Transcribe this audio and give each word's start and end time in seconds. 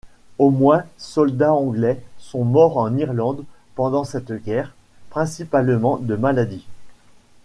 Au 0.39 0.49
moins 0.49 0.85
soldats 0.97 1.53
anglais 1.53 2.01
sont 2.17 2.43
morts 2.43 2.77
en 2.79 2.97
Irlande 2.97 3.45
pendant 3.75 4.03
cette 4.03 4.31
guerre, 4.43 4.73
principalement 5.11 5.97
de 5.97 6.15
maladie. 6.15 6.65